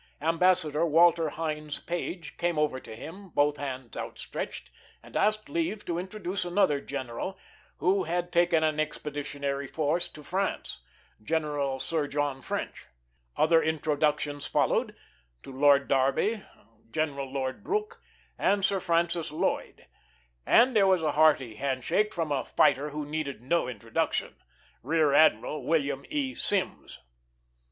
[0.23, 4.71] Ambassador Walter Hines Page came over to him, both hands outstretched,
[5.03, 7.37] and asked leave to introduce another general
[7.77, 10.79] who had taken an Expeditionary Force to France
[11.21, 12.87] General Sir John French.
[13.37, 14.95] Other introductions followed
[15.43, 16.41] to Lord Derby,
[16.89, 18.01] General Lord Brooke,
[18.39, 19.85] and Sir Francis Lloyd.
[20.47, 24.35] And there was a hearty handshake from a fighter who needed no introduction
[24.81, 26.33] Rear Admiral William E.
[26.33, 26.97] Sims.